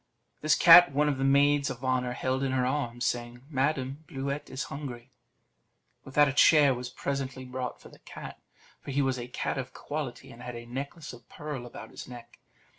This 0.41 0.55
cat 0.55 0.91
one 0.93 1.07
of 1.07 1.19
the 1.19 1.23
maids 1.23 1.69
of 1.69 1.85
honour 1.85 2.13
held 2.13 2.41
in 2.41 2.53
her 2.53 2.65
arms, 2.65 3.05
saying, 3.05 3.43
"Madam, 3.51 4.03
Bluet 4.07 4.49
is 4.49 4.63
hungry!" 4.73 5.11
With 6.03 6.15
that 6.15 6.27
a 6.27 6.33
chair 6.33 6.73
was 6.73 6.89
presently 6.89 7.45
brought 7.45 7.79
for 7.79 7.89
the 7.89 7.99
cat; 7.99 8.39
for 8.81 8.89
he 8.89 9.03
was 9.03 9.19
a 9.19 9.27
cat 9.27 9.59
of 9.59 9.75
quality, 9.75 10.31
and 10.31 10.41
had 10.41 10.55
a 10.55 10.65
necklace 10.65 11.13
of 11.13 11.29
pearl 11.29 11.67
about 11.67 11.91
his 11.91 12.07
neck. 12.07 12.39